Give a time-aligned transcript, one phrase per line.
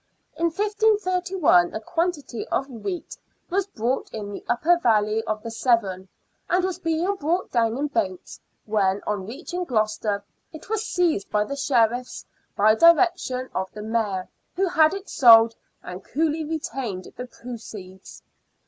[0.35, 3.15] In 1531 a quantity of wheat
[3.51, 6.07] was bought in the upper valley of the Severn,
[6.49, 10.89] and was being brought down in boats, when, on reaching Gloucester, it was 36 SIXTEENTH
[10.89, 11.19] CENTURY BRISTOL.
[11.19, 11.43] seized by
[11.85, 12.25] the Sheriffs
[12.57, 18.23] by direction of the Mayor, who had it sold, and coolly retained the proceeds.